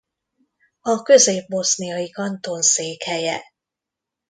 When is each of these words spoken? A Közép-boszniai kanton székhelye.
A 0.81 1.01
Közép-boszniai 1.01 2.09
kanton 2.09 2.61
székhelye. 2.61 3.41